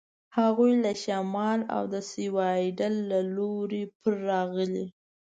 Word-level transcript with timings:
هغوی 0.37 0.73
له 0.83 0.91
شمال 1.03 1.59
او 1.75 1.83
د 1.93 1.95
سیوایډل 2.11 2.95
له 3.11 3.19
لوري 3.35 3.83
پر 4.01 4.13
راغلي. 4.29 4.85